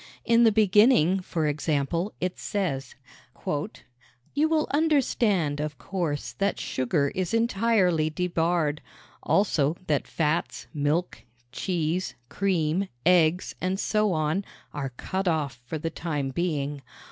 [0.25, 2.95] In the beginning, for example, it says:
[3.45, 8.81] "You will understand, of course, that sugar is entirely debarred.
[9.21, 14.43] Also, that fats, milk, cheese, cream, eggs, and so on,
[14.73, 16.81] are cut off for the time being.